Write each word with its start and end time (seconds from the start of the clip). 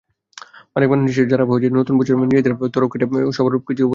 অনেক 0.75 0.87
মানুষ 0.89 1.03
নিশ্চয় 1.03 1.23
আছেন, 1.23 1.31
যাঁরা 1.31 1.45
নতুন 1.79 1.95
বছরে 1.99 2.15
নিজেদের 2.23 2.53
তরক্কিটাই 2.73 3.07
সবকিছুর 3.31 3.49
ওপরে 3.49 3.57
রাখেন। 3.57 3.89